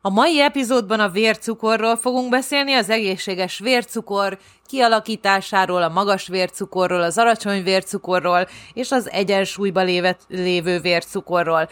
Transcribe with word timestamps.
A 0.00 0.10
mai 0.10 0.40
epizódban 0.40 1.00
a 1.00 1.08
vércukorról 1.08 1.96
fogunk 1.96 2.30
beszélni, 2.30 2.72
az 2.72 2.90
egészséges 2.90 3.58
vércukor 3.58 4.38
kialakításáról, 4.66 5.82
a 5.82 5.88
magas 5.88 6.28
vércukorról, 6.28 7.02
az 7.02 7.18
alacsony 7.18 7.62
vércukorról 7.62 8.48
és 8.72 8.90
az 8.90 9.10
egyensúlyba 9.10 9.82
lévet, 9.82 10.20
lévő 10.28 10.80
vércukorról. 10.80 11.68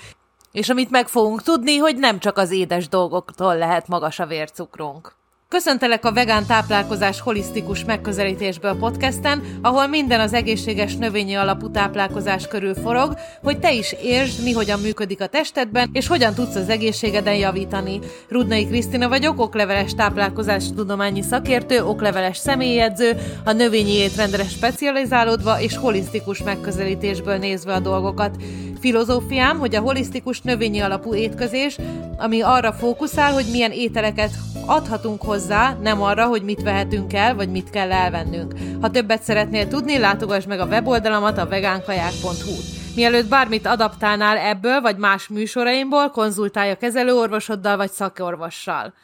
És 0.53 0.69
amit 0.69 0.91
meg 0.91 1.09
fogunk 1.09 1.43
tudni, 1.43 1.77
hogy 1.77 1.97
nem 1.97 2.19
csak 2.19 2.39
az 2.39 2.51
édes 2.51 2.89
dolgoktól 2.89 3.57
lehet 3.57 3.89
magas 3.89 4.19
a 4.19 4.27
vércukrunk. 4.27 5.15
Köszöntelek 5.49 6.05
a 6.05 6.13
vegán 6.13 6.47
táplálkozás 6.47 7.21
holisztikus 7.21 7.85
megközelítésből 7.85 8.77
podcasten, 8.79 9.43
ahol 9.63 9.87
minden 9.87 10.21
az 10.21 10.33
egészséges 10.33 10.97
növényi 10.97 11.35
alapú 11.35 11.71
táplálkozás 11.71 12.47
körül 12.47 12.75
forog, 12.75 13.15
hogy 13.43 13.59
te 13.59 13.73
is 13.73 13.95
értsd, 14.03 14.43
mi 14.43 14.53
hogyan 14.53 14.81
működik 14.81 15.21
a 15.21 15.27
testedben, 15.27 15.91
és 15.93 16.07
hogyan 16.07 16.35
tudsz 16.35 16.55
az 16.55 16.69
egészségeden 16.69 17.35
javítani. 17.35 17.99
Rudnai 18.29 18.67
Krisztina 18.67 19.09
vagyok, 19.09 19.41
okleveles 19.41 19.95
táplálkozás 19.95 20.65
tudományi 20.77 21.23
szakértő, 21.23 21.85
okleveles 21.85 22.37
személyedző, 22.37 23.17
a 23.45 23.53
növényi 23.53 23.93
étrendre 23.93 24.45
specializálódva 24.45 25.61
és 25.61 25.77
holisztikus 25.77 26.43
megközelítésből 26.43 27.37
nézve 27.37 27.73
a 27.73 27.81
dolgokat. 27.81 28.37
Filozófiám, 28.81 29.59
hogy 29.59 29.75
a 29.75 29.81
holisztikus 29.81 30.41
növényi 30.41 30.81
alapú 30.81 31.15
étkezés, 31.15 31.77
ami 32.19 32.41
arra 32.41 32.73
fókuszál, 32.73 33.33
hogy 33.33 33.47
milyen 33.51 33.73
ételeket 33.73 34.31
adhatunk 34.67 35.23
hozzá, 35.23 35.36
nem 35.81 36.03
arra, 36.03 36.27
hogy 36.27 36.43
mit 36.43 36.63
vehetünk 36.63 37.13
el, 37.13 37.35
vagy 37.35 37.51
mit 37.51 37.71
kell 37.71 37.93
elvennünk. 37.93 38.55
Ha 38.81 38.91
többet 38.91 39.23
szeretnél 39.23 39.69
tudni, 39.69 39.99
látogass 39.99 40.45
meg 40.45 40.61
a 40.61 40.67
weboldalamat 40.67 41.39
a 41.39 41.47
vegánkaják.hu. 41.47 42.55
Mielőtt 42.95 43.29
bármit 43.29 43.67
adaptálnál 43.67 44.37
ebből 44.37 44.81
vagy 44.81 44.97
más 44.97 45.29
műsoraimból, 45.29 46.11
konzultálj 46.11 46.71
a 46.71 46.77
kezelőorvosoddal 46.77 47.77
vagy 47.77 47.91
szakorvossal. 47.91 48.95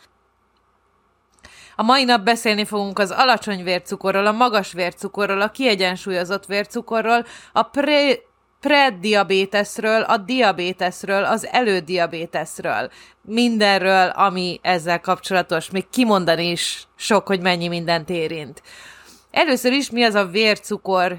A 1.77 1.83
mai 1.83 2.05
nap 2.05 2.23
beszélni 2.23 2.65
fogunk 2.65 2.99
az 2.99 3.11
alacsony 3.11 3.65
vércukorról, 3.65 4.27
a 4.27 4.33
magas 4.33 4.73
vércukorról, 4.73 5.41
a 5.41 5.51
kiegyensúlyozott 5.51 6.47
vércukorról, 6.47 7.25
a 7.53 7.63
pre 7.63 8.15
preddiabéteszről, 8.63 10.03
a 10.03 10.17
diabéteszről, 10.17 11.25
az 11.25 11.47
elődiabéteszről, 11.47 12.91
mindenről, 13.23 14.09
ami 14.09 14.59
ezzel 14.63 15.01
kapcsolatos, 15.01 15.71
még 15.71 15.89
kimondani 15.91 16.51
is 16.51 16.87
sok, 16.97 17.27
hogy 17.27 17.41
mennyi 17.41 17.69
mindent 17.69 18.11
érint. 18.11 18.63
Először 19.31 19.73
is 19.73 19.91
mi 19.91 20.03
az 20.03 20.15
a 20.15 20.27
vércukor 20.27 21.17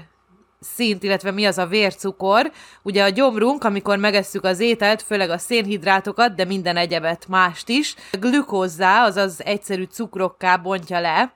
szint, 0.60 1.02
illetve 1.02 1.30
mi 1.30 1.44
az 1.44 1.58
a 1.58 1.66
vércukor. 1.66 2.52
Ugye 2.82 3.02
a 3.02 3.08
gyomrunk, 3.08 3.64
amikor 3.64 3.98
megesszük 3.98 4.44
az 4.44 4.60
ételt, 4.60 5.02
főleg 5.02 5.30
a 5.30 5.38
szénhidrátokat, 5.38 6.34
de 6.34 6.44
minden 6.44 6.76
egyebet 6.76 7.28
mást 7.28 7.68
is, 7.68 7.94
glükózzá, 8.20 9.04
azaz 9.04 9.44
egyszerű 9.44 9.84
cukrokká 9.84 10.56
bontja 10.56 11.00
le, 11.00 11.32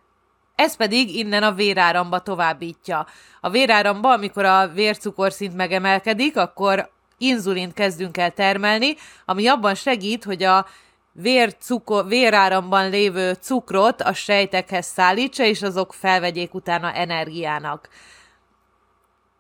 ez 0.59 0.77
pedig 0.77 1.17
innen 1.17 1.43
a 1.43 1.53
véráramba 1.53 2.19
továbbítja. 2.19 3.07
A 3.41 3.51
véráramba, 3.51 4.13
amikor 4.13 4.45
a 4.45 4.69
vércukorszint 4.69 5.57
megemelkedik, 5.57 6.37
akkor 6.37 6.91
inzulint 7.19 7.73
kezdünk 7.73 8.17
el 8.17 8.31
termelni, 8.31 8.97
ami 9.25 9.47
abban 9.47 9.75
segít, 9.75 10.25
hogy 10.25 10.43
a 10.43 10.67
vércukor, 11.13 12.07
véráramban 12.07 12.91
lévő 12.91 13.33
cukrot 13.33 14.01
a 14.01 14.13
sejtekhez 14.13 14.87
szállítsa, 14.87 15.45
és 15.45 15.63
azok 15.63 15.95
felvegyék 15.95 16.55
utána 16.55 16.93
energiának. 16.93 17.89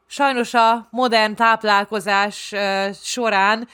Sajnos 0.06 0.54
a 0.54 0.88
modern 0.90 1.34
táplálkozás 1.34 2.54
során 3.02 3.68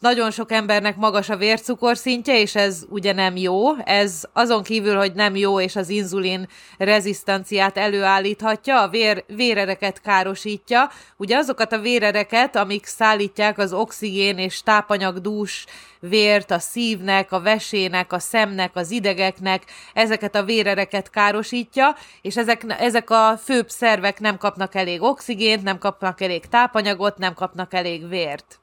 nagyon 0.00 0.30
sok 0.30 0.52
embernek 0.52 0.96
magas 0.96 1.28
a 1.28 1.36
vércukorszintje, 1.36 2.40
és 2.40 2.54
ez 2.54 2.84
ugye 2.88 3.12
nem 3.12 3.36
jó. 3.36 3.76
Ez 3.84 4.24
azon 4.32 4.62
kívül, 4.62 4.96
hogy 4.96 5.12
nem 5.12 5.36
jó, 5.36 5.60
és 5.60 5.76
az 5.76 5.88
inzulin 5.88 6.48
rezisztenciát 6.78 7.76
előállíthatja, 7.78 8.82
a 8.82 8.88
vér, 8.88 9.24
vérereket 9.26 10.00
károsítja. 10.00 10.90
Ugye 11.16 11.36
azokat 11.36 11.72
a 11.72 11.78
vérereket, 11.78 12.56
amik 12.56 12.86
szállítják 12.86 13.58
az 13.58 13.72
oxigén 13.72 14.38
és 14.38 14.62
tápanyagdús 14.62 15.66
vért 16.00 16.50
a 16.50 16.58
szívnek, 16.58 17.32
a 17.32 17.40
vesének, 17.40 18.12
a 18.12 18.18
szemnek, 18.18 18.76
az 18.76 18.90
idegeknek, 18.90 19.64
ezeket 19.94 20.34
a 20.34 20.44
vérereket 20.44 21.10
károsítja, 21.10 21.96
és 22.22 22.36
ezek, 22.36 22.64
ezek 22.78 23.10
a 23.10 23.38
főbb 23.44 23.68
szervek 23.68 24.20
nem 24.20 24.38
kapnak 24.38 24.74
elég 24.74 25.02
oxigént, 25.02 25.62
nem 25.62 25.78
kapnak 25.78 26.20
elég 26.20 26.46
tápanyagot, 26.46 27.18
nem 27.18 27.34
kapnak 27.34 27.74
elég 27.74 28.08
vért. 28.08 28.59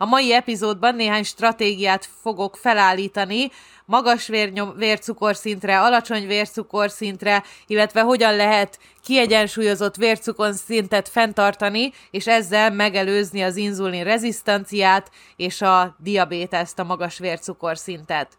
A 0.00 0.04
mai 0.04 0.32
epizódban 0.32 0.94
néhány 0.94 1.22
stratégiát 1.22 2.08
fogok 2.22 2.56
felállítani, 2.56 3.50
magas 3.84 4.26
vérnyom, 4.26 4.76
vércukorszintre, 4.76 5.80
alacsony 5.80 6.26
vércukorszintre, 6.26 7.42
illetve 7.66 8.00
hogyan 8.00 8.36
lehet 8.36 8.78
kiegyensúlyozott 9.04 9.96
vércukorszintet 9.96 11.08
fenntartani, 11.08 11.92
és 12.10 12.26
ezzel 12.26 12.70
megelőzni 12.70 13.42
az 13.42 13.56
inzulin 13.56 14.04
rezisztenciát 14.04 15.10
és 15.36 15.62
a 15.62 15.96
diabéteszt, 15.98 16.78
a 16.78 16.84
magas 16.84 17.18
vércukorszintet. 17.18 18.36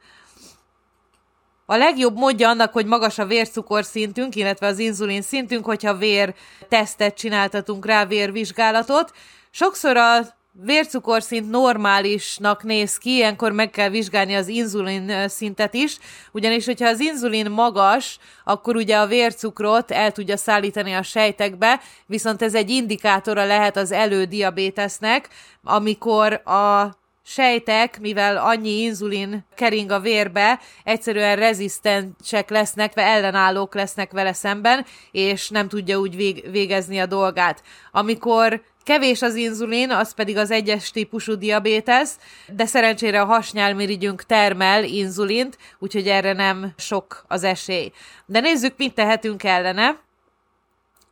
A 1.66 1.76
legjobb 1.76 2.18
módja 2.18 2.50
annak, 2.50 2.74
hogy 2.74 2.86
magas 2.86 3.18
a 3.18 3.26
vércukorszintünk, 3.26 4.36
illetve 4.36 4.68
az 4.68 4.80
inzulin 4.80 5.22
szintünk, 5.22 5.66
hogyha 5.66 5.98
vér 5.98 6.34
tesztet 6.70 7.16
csináltatunk 7.16 7.86
rá, 7.86 8.06
vérvizsgálatot. 8.06 9.14
Sokszor 9.52 9.98
a 9.98 10.38
vércukorszint 10.64 11.50
normálisnak 11.50 12.64
néz 12.64 12.98
ki, 12.98 13.16
ilyenkor 13.16 13.52
meg 13.52 13.70
kell 13.70 13.90
vizsgálni 13.90 14.36
az 14.36 14.48
inzulin 14.48 15.28
szintet 15.28 15.74
is, 15.74 15.98
ugyanis 16.32 16.66
hogyha 16.66 16.88
az 16.88 17.00
inzulin 17.00 17.50
magas, 17.50 18.20
akkor 18.44 18.76
ugye 18.76 18.98
a 18.98 19.08
vércukrot 19.08 19.92
el 19.92 20.12
tudja 20.12 20.38
szállítani 20.38 20.94
a 20.94 21.02
sejtekbe, 21.02 21.80
viszont 22.06 22.42
ez 22.42 22.56
egy 22.56 22.70
indikátora 22.70 23.46
lehet 23.46 23.78
az 23.78 23.92
elődiabétesznek, 23.92 25.30
amikor 25.64 26.34
a 26.34 26.98
sejtek, 27.30 28.00
mivel 28.00 28.38
annyi 28.38 28.82
inzulin 28.82 29.46
kering 29.56 29.92
a 29.92 30.00
vérbe, 30.00 30.60
egyszerűen 30.84 31.36
rezisztensek 31.36 32.50
lesznek, 32.50 32.92
ellenállók 32.96 33.76
lesznek 33.76 34.12
vele 34.12 34.34
szemben, 34.34 34.86
és 35.12 35.50
nem 35.50 35.68
tudja 35.68 36.00
úgy 36.00 36.42
végezni 36.52 37.00
a 37.00 37.06
dolgát. 37.06 37.64
Amikor 37.92 38.62
Kevés 38.84 39.22
az 39.22 39.36
inzulin, 39.36 39.90
az 39.92 40.14
pedig 40.14 40.38
az 40.38 40.52
egyes 40.52 40.92
típusú 40.92 41.36
diabétesz, 41.36 42.18
de 42.48 42.66
szerencsére 42.66 43.22
a 43.22 43.26
hasnyálmirigyünk 43.26 44.24
termel 44.24 44.84
inzulint, 44.84 45.58
úgyhogy 45.80 46.08
erre 46.08 46.34
nem 46.34 46.74
sok 46.78 47.24
az 47.28 47.44
esély. 47.44 47.92
De 48.26 48.40
nézzük, 48.40 48.74
mit 48.78 48.94
tehetünk 48.94 49.44
ellene. 49.44 50.00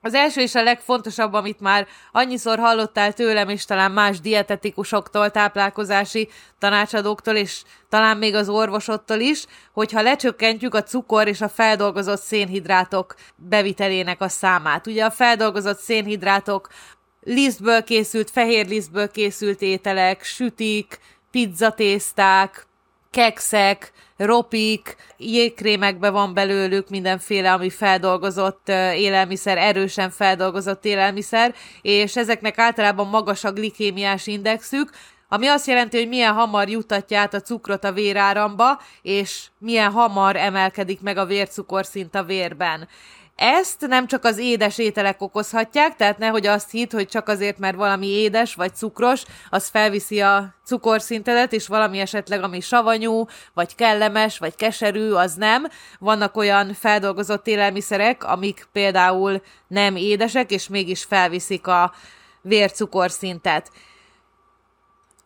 Az 0.01 0.13
első 0.13 0.41
és 0.41 0.55
a 0.55 0.63
legfontosabb, 0.63 1.33
amit 1.33 1.59
már 1.59 1.87
annyiszor 2.11 2.59
hallottál 2.59 3.13
tőlem, 3.13 3.49
és 3.49 3.65
talán 3.65 3.91
más 3.91 4.19
dietetikusoktól, 4.19 5.31
táplálkozási 5.31 6.29
tanácsadóktól, 6.59 7.35
és 7.35 7.61
talán 7.89 8.17
még 8.17 8.35
az 8.35 8.49
orvosodtól 8.49 9.19
is, 9.19 9.45
hogyha 9.73 10.01
lecsökkentjük 10.01 10.73
a 10.73 10.83
cukor 10.83 11.27
és 11.27 11.41
a 11.41 11.49
feldolgozott 11.49 12.21
szénhidrátok 12.21 13.15
bevitelének 13.35 14.21
a 14.21 14.27
számát. 14.27 14.87
Ugye 14.87 15.05
a 15.05 15.11
feldolgozott 15.11 15.79
szénhidrátok 15.79 16.67
lisztből 17.21 17.83
készült, 17.83 18.29
fehér 18.29 18.67
lisztből 18.67 19.11
készült 19.11 19.61
ételek, 19.61 20.23
sütik, 20.23 20.99
pizzatészták, 21.31 22.67
kekszek, 23.11 23.91
ropik, 24.17 24.95
jégkrémekbe 25.17 26.09
van 26.09 26.33
belőlük 26.33 26.89
mindenféle, 26.89 27.51
ami 27.53 27.69
feldolgozott 27.69 28.69
élelmiszer, 28.93 29.57
erősen 29.57 30.09
feldolgozott 30.09 30.85
élelmiszer, 30.85 31.55
és 31.81 32.15
ezeknek 32.15 32.57
általában 32.57 33.07
magas 33.07 33.43
a 33.43 33.51
glikémiás 33.51 34.27
indexük, 34.27 34.89
ami 35.29 35.47
azt 35.47 35.67
jelenti, 35.67 35.97
hogy 35.97 36.07
milyen 36.07 36.33
hamar 36.33 36.69
jutatja 36.69 37.19
át 37.19 37.33
a 37.33 37.41
cukrot 37.41 37.83
a 37.83 37.91
véráramba, 37.91 38.81
és 39.01 39.45
milyen 39.59 39.91
hamar 39.91 40.35
emelkedik 40.35 41.01
meg 41.01 41.17
a 41.17 41.25
vércukorszint 41.25 42.15
a 42.15 42.23
vérben. 42.23 42.87
Ezt 43.37 43.87
nem 43.87 44.07
csak 44.07 44.23
az 44.23 44.37
édes 44.37 44.77
ételek 44.77 45.21
okozhatják, 45.21 45.95
tehát 45.95 46.17
nehogy 46.17 46.45
azt 46.45 46.71
hitt, 46.71 46.91
hogy 46.91 47.07
csak 47.07 47.27
azért, 47.27 47.57
mert 47.57 47.75
valami 47.75 48.07
édes 48.07 48.55
vagy 48.55 48.75
cukros, 48.75 49.23
az 49.49 49.67
felviszi 49.67 50.21
a 50.21 50.55
cukorszintedet, 50.65 51.53
és 51.53 51.67
valami 51.67 51.99
esetleg, 51.99 52.43
ami 52.43 52.59
savanyú, 52.59 53.25
vagy 53.53 53.75
kellemes, 53.75 54.37
vagy 54.37 54.55
keserű, 54.55 55.11
az 55.11 55.33
nem. 55.33 55.67
Vannak 55.99 56.37
olyan 56.37 56.73
feldolgozott 56.73 57.47
élelmiszerek, 57.47 58.23
amik 58.23 58.67
például 58.71 59.41
nem 59.67 59.95
édesek, 59.95 60.51
és 60.51 60.67
mégis 60.67 61.03
felviszik 61.03 61.67
a 61.67 61.93
vércukorszintet. 62.41 63.71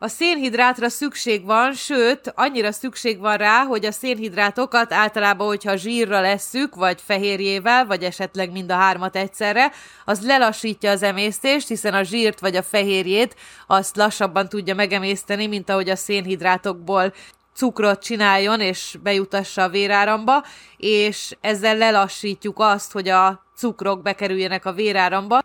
A 0.03 0.07
szénhidrátra 0.07 0.89
szükség 0.89 1.45
van, 1.45 1.73
sőt, 1.73 2.31
annyira 2.35 2.71
szükség 2.71 3.19
van 3.19 3.37
rá, 3.37 3.63
hogy 3.63 3.85
a 3.85 3.91
szénhidrátokat 3.91 4.93
általában, 4.93 5.47
hogyha 5.47 5.75
zsírra 5.75 6.21
lesszük, 6.21 6.75
vagy 6.75 7.01
fehérjével, 7.01 7.85
vagy 7.85 8.03
esetleg 8.03 8.51
mind 8.51 8.71
a 8.71 8.75
hármat 8.75 9.15
egyszerre, 9.15 9.71
az 10.05 10.25
lelassítja 10.25 10.91
az 10.91 11.03
emésztést, 11.03 11.67
hiszen 11.67 11.93
a 11.93 12.03
zsírt 12.03 12.39
vagy 12.39 12.55
a 12.55 12.63
fehérjét 12.63 13.35
azt 13.67 13.95
lassabban 13.95 14.49
tudja 14.49 14.75
megemészteni, 14.75 15.47
mint 15.47 15.69
ahogy 15.69 15.89
a 15.89 15.95
szénhidrátokból 15.95 17.13
cukrot 17.53 18.03
csináljon, 18.03 18.61
és 18.61 18.97
bejutassa 19.03 19.63
a 19.63 19.69
véráramba, 19.69 20.43
és 20.77 21.37
ezzel 21.41 21.77
lelassítjuk 21.77 22.59
azt, 22.59 22.91
hogy 22.91 23.09
a 23.09 23.45
cukrok 23.55 24.01
bekerüljenek 24.01 24.65
a 24.65 24.73
véráramba. 24.73 25.39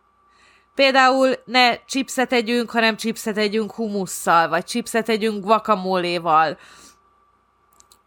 Például 0.77 1.35
ne 1.45 1.77
chipset 1.87 2.33
együnk, 2.33 2.71
hanem 2.71 2.97
chipset 2.97 3.37
együnk 3.37 3.73
humusszal, 3.73 4.49
vagy 4.49 4.65
chipset 4.65 5.09
együnk 5.09 5.45
guacamoléval 5.45 6.57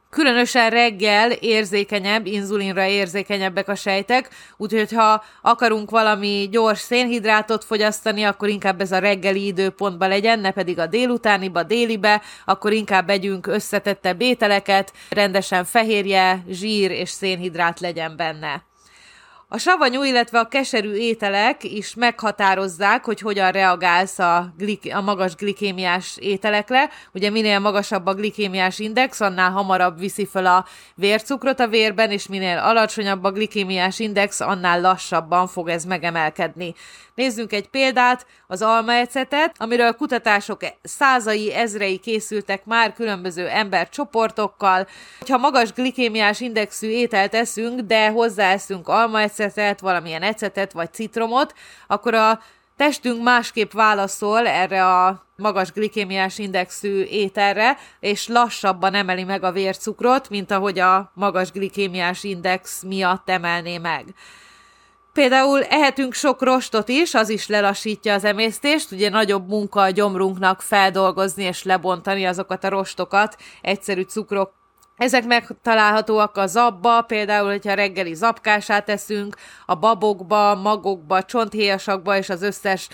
Különösen 0.09 0.69
reggel 0.69 1.31
érzékenyebb, 1.31 2.25
inzulinra 2.25 2.85
érzékenyebbek 2.85 3.67
a 3.67 3.75
sejtek, 3.75 4.29
úgyhogy 4.57 4.91
ha 4.91 5.23
akarunk 5.41 5.89
valami 5.89 6.47
gyors 6.51 6.79
szénhidrátot 6.79 7.63
fogyasztani, 7.63 8.23
akkor 8.23 8.49
inkább 8.49 8.81
ez 8.81 8.91
a 8.91 8.99
reggeli 8.99 9.45
időpontba 9.45 10.07
legyen, 10.07 10.39
ne 10.39 10.51
pedig 10.51 10.79
a 10.79 10.87
délutániba, 10.87 11.63
délibe, 11.63 12.21
akkor 12.45 12.73
inkább 12.73 13.09
együnk 13.09 13.47
összetettebb 13.47 14.21
ételeket, 14.21 14.93
rendesen 15.09 15.65
fehérje, 15.65 16.43
zsír 16.47 16.91
és 16.91 17.09
szénhidrát 17.09 17.79
legyen 17.79 18.15
benne. 18.15 18.68
A 19.51 19.57
savanyú, 19.57 20.03
illetve 20.03 20.39
a 20.39 20.47
keserű 20.47 20.93
ételek 20.93 21.63
is 21.63 21.95
meghatározzák, 21.95 23.05
hogy 23.05 23.19
hogyan 23.19 23.51
reagálsz 23.51 24.19
a, 24.19 24.53
glik- 24.57 24.93
a 24.93 25.01
magas 25.01 25.35
glikémiás 25.35 26.17
ételekre. 26.19 26.89
Ugye 27.13 27.29
minél 27.29 27.59
magasabb 27.59 28.05
a 28.05 28.13
glikémiás 28.13 28.79
index, 28.79 29.19
annál 29.19 29.51
hamarabb 29.51 29.99
viszi 29.99 30.25
fel 30.25 30.45
a 30.45 30.65
vércukrot 30.95 31.59
a 31.59 31.67
vérben, 31.67 32.11
és 32.11 32.27
minél 32.27 32.57
alacsonyabb 32.57 33.23
a 33.23 33.31
glikémiás 33.31 33.99
index, 33.99 34.39
annál 34.39 34.81
lassabban 34.81 35.47
fog 35.47 35.69
ez 35.69 35.85
megemelkedni. 35.85 36.75
Nézzünk 37.15 37.53
egy 37.53 37.67
példát, 37.67 38.25
az 38.47 38.61
almaecetet, 38.61 39.55
amiről 39.57 39.91
kutatások 39.91 40.61
százai, 40.83 41.53
ezrei 41.53 41.97
készültek 41.97 42.65
már 42.65 42.93
különböző 42.93 43.47
embercsoportokkal. 43.47 44.87
Ha 45.27 45.37
magas 45.37 45.73
glikémiás 45.73 46.39
indexű 46.39 46.87
ételt 46.87 47.35
eszünk, 47.35 47.79
de 47.79 48.09
hozzáeszünk 48.09 48.87
almaecetet, 48.87 49.38
valamilyen 49.79 50.21
ecetet 50.21 50.71
vagy 50.71 50.93
citromot, 50.93 51.53
akkor 51.87 52.13
a 52.13 52.39
testünk 52.75 53.23
másképp 53.23 53.71
válaszol 53.71 54.47
erre 54.47 54.85
a 54.85 55.25
magas 55.35 55.71
glikémiás 55.71 56.37
indexű 56.37 57.03
ételre, 57.03 57.77
és 57.99 58.27
lassabban 58.27 58.93
emeli 58.93 59.23
meg 59.23 59.43
a 59.43 59.51
vércukrot, 59.51 60.29
mint 60.29 60.51
ahogy 60.51 60.79
a 60.79 61.11
magas 61.13 61.51
glikémiás 61.51 62.23
index 62.23 62.83
miatt 62.83 63.29
emelné 63.29 63.77
meg. 63.77 64.05
Például 65.13 65.63
ehetünk 65.63 66.13
sok 66.13 66.41
rostot 66.41 66.89
is, 66.89 67.13
az 67.13 67.29
is 67.29 67.47
lelassítja 67.47 68.13
az 68.13 68.23
emésztést, 68.23 68.91
ugye 68.91 69.09
nagyobb 69.09 69.47
munka 69.47 69.81
a 69.81 69.89
gyomrunknak 69.89 70.61
feldolgozni 70.61 71.43
és 71.43 71.63
lebontani 71.63 72.25
azokat 72.25 72.63
a 72.63 72.69
rostokat, 72.69 73.37
egyszerű 73.61 74.01
cukrok 74.01 74.58
ezek 74.99 75.25
megtalálhatóak 75.25 76.37
a 76.37 76.47
zabba, 76.47 77.01
például, 77.01 77.49
hogyha 77.49 77.73
reggeli 77.73 78.13
zapkását 78.13 78.89
eszünk, 78.89 79.35
a 79.65 79.75
babokba, 79.75 80.55
magokba, 80.55 81.23
csonthéjasakba 81.23 82.17
és 82.17 82.29
az 82.29 82.41
összes 82.41 82.87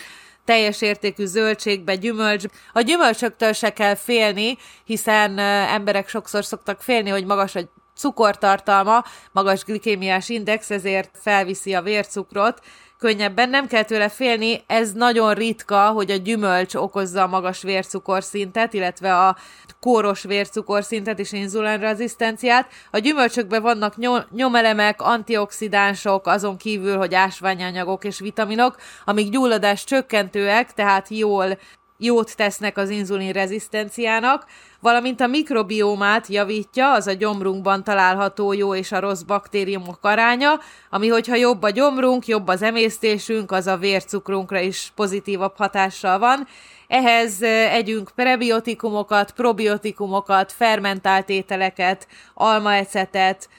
teljes 0.46 0.82
értékű 0.82 1.26
zöldségbe, 1.26 1.96
gyümölcs. 1.96 2.44
A 2.74 2.82
gyümölcsöktől 2.82 3.54
se 3.54 3.74
kell 3.74 3.96
félni, 3.96 4.58
hiszen 4.84 5.40
emberek 5.40 6.08
sokszor 6.08 6.46
szoktak 6.46 6.82
félni, 6.82 7.10
hogy 7.10 7.26
magas 7.26 7.56
a 7.56 7.62
cukortartalma, 7.96 9.04
magas 9.32 9.64
glikémiás 9.64 10.30
index, 10.30 10.70
ezért 10.70 11.18
felviszi 11.22 11.74
a 11.74 11.82
vércukrot, 11.82 12.60
könnyebben, 12.98 13.50
nem 13.50 13.68
kell 13.68 13.84
tőle 13.84 14.10
félni, 14.10 14.64
ez 14.68 14.92
nagyon 14.92 15.34
ritka, 15.34 15.90
hogy 15.90 16.12
a 16.12 16.16
gyümölcs 16.16 16.76
okozza 16.76 17.24
a 17.24 17.28
magas 17.28 17.62
vércukorszintet, 17.62 18.74
illetve 18.74 19.18
a 19.18 19.38
kóros 19.80 20.24
vércukorszintet 20.24 21.20
és 21.20 21.32
inzulinrezisztenciát. 21.32 22.68
A 22.92 22.98
gyümölcsökben 22.98 23.62
vannak 23.62 23.96
nyomelemek, 24.32 25.02
antioxidánsok, 25.02 26.28
azon 26.28 26.58
kívül, 26.58 26.98
hogy 26.98 27.16
ásványanyagok 27.16 28.04
és 28.04 28.20
vitaminok, 28.20 28.76
amik 29.06 29.30
gyulladás 29.30 29.84
csökkentőek, 29.84 30.74
tehát 30.74 31.10
jól 31.10 31.58
jót 31.98 32.36
tesznek 32.36 32.78
az 32.78 32.90
inzulin 32.90 33.32
rezisztenciának, 33.32 34.46
valamint 34.80 35.22
a 35.22 35.28
mikrobiómát 35.28 36.28
javítja, 36.28 36.94
az 36.94 37.08
a 37.08 37.14
gyomrunkban 37.14 37.84
található 37.84 38.54
jó 38.54 38.76
és 38.76 38.92
a 38.92 39.00
rossz 39.00 39.22
baktériumok 39.22 40.00
aránya, 40.02 40.60
ami 40.90 41.08
hogyha 41.08 41.36
jobb 41.36 41.64
a 41.64 41.70
gyomrunk, 41.70 42.28
jobb 42.28 42.48
az 42.48 42.62
emésztésünk, 42.62 43.52
az 43.52 43.68
a 43.68 43.78
vércukrunkra 43.78 44.60
is 44.60 44.92
pozitívabb 44.96 45.58
hatással 45.58 46.20
van. 46.20 46.48
Ehhez 46.88 47.42
együnk 47.72 48.12
prebiotikumokat, 48.16 49.32
probiotikumokat, 49.32 50.52
fermentált 50.52 51.30
ételeket, 51.30 52.08
almaecetet, 52.34 53.50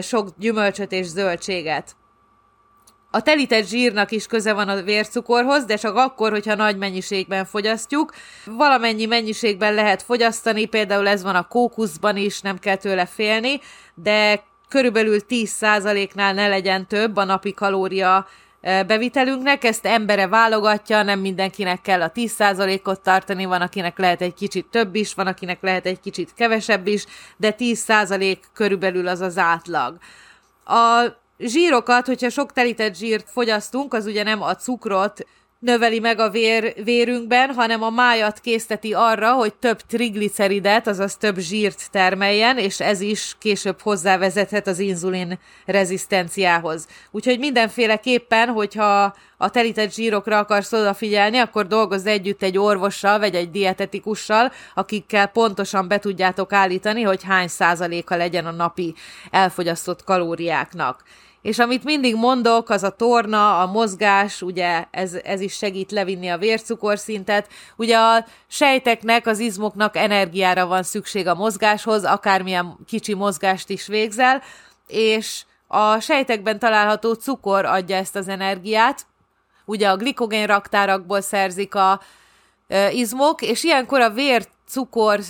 sok 0.00 0.28
gyümölcsöt 0.38 0.92
és 0.92 1.06
zöldséget. 1.06 1.96
A 3.14 3.22
telített 3.22 3.66
zsírnak 3.66 4.10
is 4.10 4.26
köze 4.26 4.52
van 4.52 4.68
a 4.68 4.82
vércukorhoz, 4.82 5.64
de 5.64 5.76
csak 5.76 5.96
akkor, 5.96 6.30
hogyha 6.30 6.54
nagy 6.54 6.76
mennyiségben 6.76 7.44
fogyasztjuk. 7.44 8.14
Valamennyi 8.44 9.06
mennyiségben 9.06 9.74
lehet 9.74 10.02
fogyasztani, 10.02 10.64
például 10.64 11.08
ez 11.08 11.22
van 11.22 11.34
a 11.34 11.48
kókuszban 11.48 12.16
is, 12.16 12.40
nem 12.40 12.58
kell 12.58 12.76
tőle 12.76 13.06
félni, 13.06 13.60
de 13.94 14.42
körülbelül 14.68 15.20
10%-nál 15.28 16.34
ne 16.34 16.48
legyen 16.48 16.86
több 16.86 17.16
a 17.16 17.24
napi 17.24 17.52
kalória 17.52 18.26
e, 18.60 18.84
bevitelünknek, 18.84 19.64
ezt 19.64 19.86
embere 19.86 20.26
válogatja, 20.28 21.02
nem 21.02 21.20
mindenkinek 21.20 21.80
kell 21.80 22.02
a 22.02 22.12
10%-ot 22.12 23.00
tartani, 23.00 23.44
van 23.44 23.60
akinek 23.60 23.98
lehet 23.98 24.20
egy 24.20 24.34
kicsit 24.34 24.66
több 24.70 24.94
is, 24.94 25.14
van 25.14 25.26
akinek 25.26 25.62
lehet 25.62 25.86
egy 25.86 26.00
kicsit 26.00 26.34
kevesebb 26.34 26.86
is, 26.86 27.04
de 27.36 27.54
10% 27.58 28.36
körülbelül 28.54 29.08
az 29.08 29.20
az 29.20 29.38
átlag. 29.38 29.96
A 30.64 31.22
zsírokat, 31.38 32.06
hogyha 32.06 32.28
sok 32.28 32.52
telített 32.52 32.94
zsírt 32.94 33.30
fogyasztunk, 33.30 33.94
az 33.94 34.06
ugye 34.06 34.22
nem 34.22 34.42
a 34.42 34.54
cukrot 34.54 35.26
növeli 35.64 35.98
meg 35.98 36.18
a 36.18 36.30
vér, 36.30 36.74
vérünkben, 36.84 37.54
hanem 37.54 37.82
a 37.82 37.90
májat 37.90 38.40
készteti 38.40 38.92
arra, 38.92 39.32
hogy 39.32 39.54
több 39.54 39.80
trigliceridet, 39.80 40.86
azaz 40.86 41.16
több 41.16 41.38
zsírt 41.38 41.90
termeljen, 41.90 42.58
és 42.58 42.80
ez 42.80 43.00
is 43.00 43.36
később 43.38 43.80
hozzávezethet 43.80 44.66
az 44.66 44.78
inzulin 44.78 45.38
rezisztenciához. 45.66 46.86
Úgyhogy 47.10 47.38
mindenféleképpen, 47.38 48.48
hogyha 48.48 49.14
a 49.36 49.50
telített 49.50 49.92
zsírokra 49.92 50.38
akarsz 50.38 50.72
odafigyelni, 50.72 51.38
akkor 51.38 51.66
dolgozz 51.66 52.06
együtt 52.06 52.42
egy 52.42 52.58
orvossal, 52.58 53.18
vagy 53.18 53.34
egy 53.34 53.50
dietetikussal, 53.50 54.52
akikkel 54.74 55.26
pontosan 55.26 55.88
be 55.88 55.98
tudjátok 55.98 56.52
állítani, 56.52 57.02
hogy 57.02 57.22
hány 57.22 57.48
százaléka 57.48 58.16
legyen 58.16 58.46
a 58.46 58.50
napi 58.50 58.94
elfogyasztott 59.30 60.04
kalóriáknak. 60.04 61.02
És 61.44 61.58
amit 61.58 61.84
mindig 61.84 62.16
mondok, 62.16 62.70
az 62.70 62.82
a 62.82 62.90
torna, 62.90 63.60
a 63.60 63.66
mozgás, 63.66 64.42
ugye 64.42 64.84
ez, 64.90 65.14
ez 65.14 65.40
is 65.40 65.54
segít 65.54 65.90
levinni 65.90 66.28
a 66.28 66.38
vércukorszintet. 66.38 67.48
Ugye 67.76 67.98
a 67.98 68.24
sejteknek, 68.46 69.26
az 69.26 69.38
izmoknak 69.38 69.96
energiára 69.96 70.66
van 70.66 70.82
szükség 70.82 71.26
a 71.26 71.34
mozgáshoz, 71.34 72.04
akármilyen 72.04 72.76
kicsi 72.86 73.14
mozgást 73.14 73.70
is 73.70 73.86
végzel, 73.86 74.42
és 74.86 75.42
a 75.66 76.00
sejtekben 76.00 76.58
található 76.58 77.12
cukor 77.12 77.64
adja 77.64 77.96
ezt 77.96 78.16
az 78.16 78.28
energiát. 78.28 79.06
Ugye 79.64 79.88
a 79.88 79.96
glikogén 79.96 80.46
raktárakból 80.46 81.20
szerzik 81.20 81.74
a 81.74 82.00
izmok, 82.90 83.42
és 83.42 83.64
ilyenkor 83.64 84.00
a 84.00 84.10
vért 84.10 84.50
cukor, 84.68 85.20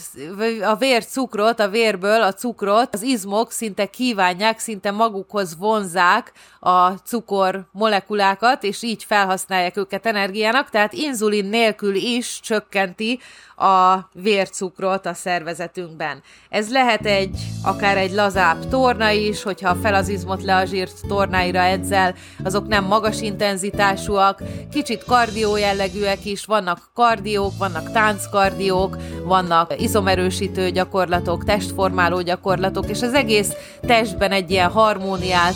a 0.62 0.75
vér 0.76 1.05
cukrot, 1.07 1.61
a 1.61 1.69
vérből 1.69 2.23
a 2.23 2.33
cukrot 2.33 2.95
az 2.95 3.03
izmok 3.03 3.50
szinte 3.50 3.87
kívánják, 3.87 4.59
szinte 4.59 4.91
magukhoz 4.91 5.57
vonzák 5.59 6.33
a 6.61 6.91
cukor 6.91 7.67
molekulákat, 7.73 8.62
és 8.62 8.83
így 8.83 9.05
felhasználják 9.05 9.76
őket 9.76 10.07
energiának, 10.07 10.71
tehát 10.71 10.93
inzulin 10.93 11.45
nélkül 11.45 11.95
is 11.95 12.41
csökkenti 12.41 13.21
a 13.57 14.09
vércukrot 14.12 15.07
a 15.07 15.14
szervezetünkben. 15.14 16.23
Ez 16.49 16.71
lehet 16.71 17.07
egy, 17.07 17.38
akár 17.62 17.97
egy 17.97 18.12
lazább 18.12 18.69
torna 18.69 19.11
is, 19.11 19.43
hogyha 19.43 19.75
fel 19.75 19.95
az 19.95 20.09
izmot 20.09 20.43
le 20.43 20.57
a 20.57 20.64
zsírt 20.64 21.07
tornáira 21.09 21.59
edzel, 21.59 22.14
azok 22.45 22.67
nem 22.67 22.85
magas 22.85 23.21
intenzitásúak, 23.21 24.43
kicsit 24.73 25.05
kardió 25.05 25.57
jellegűek 25.57 26.25
is, 26.25 26.45
vannak 26.45 26.91
kardiók, 26.95 27.53
vannak 27.59 27.93
tánckardiók, 27.93 28.97
vannak 29.25 29.81
izomerősítő 29.81 30.71
gyakorlatok, 30.71 31.45
testformáló 31.45 32.21
gyakorlatok, 32.21 32.88
és 32.88 33.02
az 33.02 33.14
egész 33.14 33.52
testben 33.81 34.33
egy 34.33 34.50
ilyen 34.50 34.71
harmóniát 34.71 35.54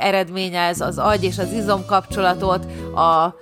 eredményez 0.00 0.80
az 0.80 0.98
agy 0.98 1.24
és 1.24 1.38
az 1.38 1.52
izom 1.52 1.86
kapcsolatot, 1.86 2.66
a 2.94 3.34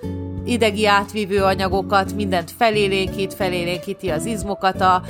idegi 0.45 0.87
átvívő 0.87 1.43
anyagokat, 1.43 2.13
mindent 2.13 2.51
felélénkít, 2.59 3.35
felélénkíti 3.35 4.11
az 4.11 4.25
izmokat 4.25 4.81
a, 4.81 5.03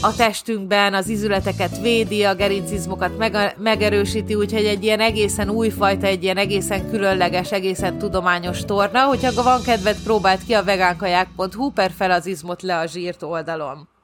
a 0.00 0.14
testünkben, 0.16 0.94
az 0.94 1.08
izületeket 1.08 1.80
védi, 1.80 2.24
a 2.24 2.34
gerincizmokat 2.34 3.18
meg, 3.18 3.54
megerősíti, 3.58 4.34
úgyhogy 4.34 4.64
egy 4.64 4.84
ilyen 4.84 5.00
egészen 5.00 5.48
újfajta, 5.48 6.06
egy 6.06 6.22
ilyen 6.22 6.36
egészen 6.36 6.90
különleges, 6.90 7.52
egészen 7.52 7.98
tudományos 7.98 8.64
torna. 8.64 9.04
Hogyha 9.04 9.42
van 9.42 9.62
kedved, 9.62 9.96
próbáld 10.04 10.44
ki 10.46 10.52
a 10.52 10.64
vegánkaják.hu 10.64 11.70
per 11.70 11.90
fel 11.96 12.10
az 12.10 12.26
izmot 12.26 12.62
le 12.62 12.78
a 12.78 12.86
zsírt 12.86 13.22
oldalon. 13.22 13.95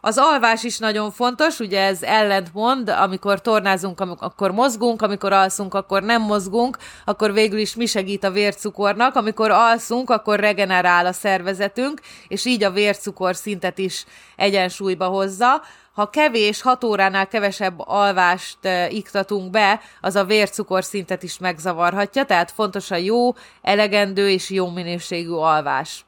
Az 0.00 0.18
alvás 0.18 0.64
is 0.64 0.78
nagyon 0.78 1.10
fontos, 1.10 1.58
ugye 1.58 1.80
ez 1.80 2.02
ellentmond, 2.02 2.88
amikor 2.88 3.40
tornázunk, 3.40 4.00
akkor 4.00 4.50
mozgunk, 4.50 5.02
amikor 5.02 5.32
alszunk, 5.32 5.74
akkor 5.74 6.02
nem 6.02 6.22
mozgunk, 6.22 6.76
akkor 7.04 7.32
végül 7.32 7.58
is 7.58 7.74
mi 7.74 7.86
segít 7.86 8.24
a 8.24 8.30
vércukornak, 8.30 9.14
amikor 9.14 9.50
alszunk, 9.50 10.10
akkor 10.10 10.40
regenerál 10.40 11.06
a 11.06 11.12
szervezetünk, 11.12 12.00
és 12.28 12.44
így 12.44 12.64
a 12.64 12.70
vércukor 12.70 13.36
szintet 13.36 13.78
is 13.78 14.04
egyensúlyba 14.36 15.06
hozza. 15.06 15.62
Ha 15.92 16.10
kevés, 16.10 16.62
6 16.62 16.84
óránál 16.84 17.26
kevesebb 17.26 17.78
alvást 17.78 18.64
e, 18.64 18.88
iktatunk 18.88 19.50
be, 19.50 19.80
az 20.00 20.16
a 20.16 20.24
vércukorszintet 20.24 21.22
is 21.22 21.38
megzavarhatja, 21.38 22.24
tehát 22.24 22.50
fontos 22.50 22.90
a 22.90 22.96
jó, 22.96 23.34
elegendő 23.62 24.30
és 24.30 24.50
jó 24.50 24.70
minőségű 24.70 25.30
alvás. 25.30 26.04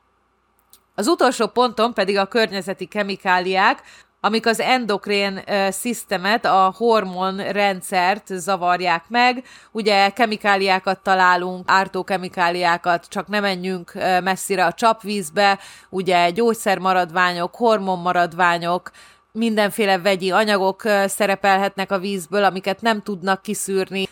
Az 0.95 1.07
utolsó 1.07 1.47
ponton 1.47 1.95
pedig 1.95 2.19
a 2.19 2.27
környezeti 2.27 2.87
kemikáliák, 2.87 3.83
amik 4.21 4.47
az 4.47 4.61
endokrén 4.61 5.43
szisztemet, 5.71 6.45
a 6.45 6.75
hormon 6.77 7.37
rendszert 7.37 8.27
zavarják 8.27 9.05
meg. 9.09 9.45
Ugye 9.71 10.09
kemikáliákat 10.09 11.03
találunk, 11.03 11.71
ártó 11.71 12.05
kemikáliákat, 12.05 13.07
csak 13.09 13.29
ne 13.29 13.41
menjünk 13.41 13.93
messzire 14.25 14.65
a 14.65 14.73
csapvízbe, 14.73 15.59
ugye 15.91 16.31
gyógyszermaradványok, 16.31 17.55
hormonmaradványok, 17.55 18.91
mindenféle 19.33 19.99
vegyi 19.99 20.31
anyagok 20.31 20.83
szerepelhetnek 21.07 21.93
a 21.93 21.99
vízből, 21.99 22.45
amiket 22.45 22.81
nem 22.81 23.03
tudnak 23.03 23.43
kiszűrni. 23.43 24.09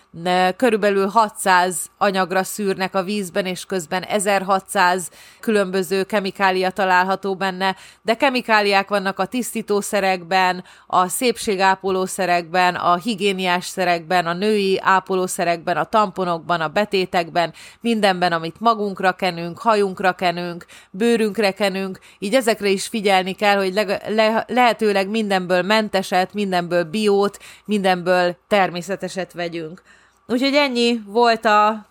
Körülbelül 0.57 1.07
600 1.07 1.91
anyagra 1.99 2.43
szűrnek 2.43 2.95
a 2.95 3.03
vízben, 3.03 3.47
és 3.47 3.65
közben 3.65 4.03
1600 4.03 5.11
különböző 5.41 6.05
kemikália 6.05 6.71
található 6.71 7.35
benne, 7.35 7.77
de 8.03 8.15
kemikáliák 8.15 8.89
vannak 8.89 9.19
a 9.19 9.27
tisztítószerekben, 9.27 10.65
a 10.87 11.09
szépségápolószerekben, 11.09 12.75
a 12.75 12.97
higiéniás 12.97 13.65
szerekben, 13.65 14.27
a 14.27 14.33
női 14.33 14.79
ápolószerekben, 14.83 15.77
a 15.77 15.85
tamponokban, 15.85 16.61
a 16.61 16.69
betétekben, 16.69 17.53
mindenben, 17.81 18.33
amit 18.33 18.61
magunkra 18.61 19.13
kenünk, 19.13 19.59
hajunkra 19.59 20.13
kenünk, 20.13 20.67
bőrünkre 20.91 21.51
kenünk, 21.51 21.99
így 22.19 22.35
ezekre 22.35 22.69
is 22.69 22.87
figyelni 22.87 23.33
kell, 23.33 23.57
hogy 23.57 23.75
le- 23.75 24.03
le- 24.09 24.45
lehetőleg 24.49 25.09
mindenből 25.09 25.63
menteset, 25.63 26.35
mindenből 26.35 26.85
biót, 26.85 27.39
mindenből 27.65 28.37
természeteset 28.49 29.33
vegyünk. 29.33 29.83
Úgyhogy 30.33 30.55
ennyi 30.55 31.03
volt 31.07 31.45
a 31.45 31.90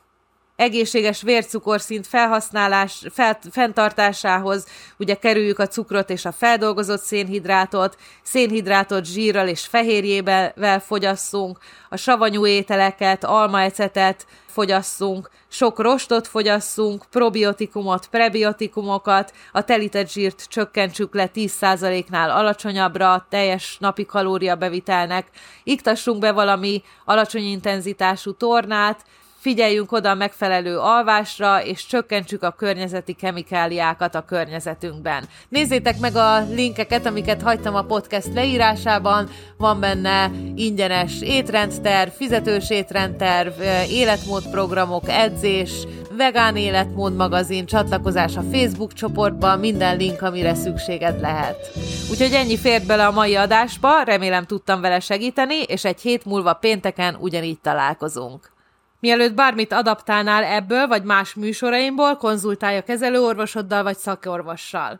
egészséges 0.60 1.22
vércukorszint 1.22 2.08
felhasználás, 2.08 3.06
fel, 3.12 3.40
fenntartásához. 3.52 4.66
Ugye 4.98 5.16
kerüljük 5.16 5.60
a 5.60 5.68
cukrot 5.68 6.10
és 6.10 6.26
a 6.26 6.32
feldolgozott 6.32 7.02
szénhidrátot, 7.02 7.98
szénhidrátot 8.24 9.06
zsírral 9.06 9.48
és 9.48 9.66
fehérjével 9.66 10.80
fogyasszunk, 10.80 11.58
a 11.90 11.98
savanyú 11.98 12.46
ételeket, 12.46 13.24
almaecetet 13.24 14.26
fogyasszunk, 14.46 15.30
sok 15.48 15.80
rostot 15.80 16.28
fogyasszunk, 16.28 17.06
probiotikumot, 17.10 18.08
prebiotikumokat, 18.08 19.34
a 19.52 19.64
telített 19.64 20.10
zsírt 20.10 20.46
csökkentsük 20.50 21.16
le 21.16 21.30
10%-nál 21.36 22.30
alacsonyabbra, 22.30 23.26
teljes 23.30 23.78
napi 23.80 24.06
kalóriabevitelnek, 24.06 25.28
iktassunk 25.64 26.20
be 26.20 26.32
valami 26.32 26.84
alacsony 27.06 27.44
intenzitású 27.44 28.34
tornát, 28.34 29.06
figyeljünk 29.40 29.92
oda 29.92 30.10
a 30.10 30.14
megfelelő 30.14 30.78
alvásra, 30.78 31.64
és 31.64 31.86
csökkentsük 31.86 32.44
a 32.44 32.52
környezeti 32.52 33.14
kemikáliákat 33.14 34.16
a 34.16 34.26
környezetünkben. 34.26 35.24
Nézzétek 35.50 36.00
meg 36.00 36.16
a 36.16 36.40
linkeket, 36.50 37.06
amiket 37.06 37.42
hagytam 37.42 37.76
a 37.76 37.82
podcast 37.82 38.34
leírásában, 38.34 39.30
van 39.58 39.80
benne 39.80 40.32
ingyenes 40.56 41.22
étrendterv, 41.22 42.10
fizetős 42.10 42.70
étrendterv, 42.70 43.54
életmódprogramok, 43.90 45.04
edzés, 45.08 45.72
vegán 46.18 46.56
életmód 46.56 47.16
magazin, 47.16 47.66
csatlakozás 47.66 48.36
a 48.36 48.44
Facebook 48.52 48.94
csoportban, 48.94 49.60
minden 49.60 49.98
link, 49.98 50.22
amire 50.22 50.54
szükséged 50.54 51.20
lehet. 51.20 51.72
Úgyhogy 52.12 52.34
ennyi 52.34 52.58
fért 52.58 52.86
bele 52.86 53.06
a 53.06 53.12
mai 53.12 53.36
adásba, 53.36 54.02
remélem 54.04 54.46
tudtam 54.46 54.82
vele 54.82 55.00
segíteni, 55.00 55.62
és 55.62 55.86
egy 55.86 56.02
hét 56.02 56.26
múlva 56.26 56.54
pénteken 56.54 57.18
ugyanígy 57.20 57.60
találkozunk. 57.60 58.58
Mielőtt 59.00 59.34
bármit 59.34 59.74
adaptálnál 59.74 60.44
ebből 60.44 60.88
vagy 60.88 61.04
más 61.04 61.34
műsoraimból, 61.34 62.18
konzultálj 62.18 62.78
a 62.78 62.84
kezelőorvosoddal 62.84 63.84
vagy 63.84 63.98
szakorvossal. 63.98 65.00